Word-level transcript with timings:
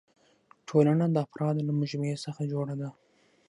ټولنه 0.67 1.05
د 1.09 1.15
افرادو 1.25 1.61
له 1.67 1.73
مجموعي 1.81 2.17
څخه 2.25 2.41
جوړه 2.53 2.75
ده. 2.81 2.89